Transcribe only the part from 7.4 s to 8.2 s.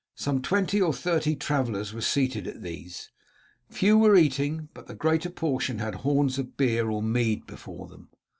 before them.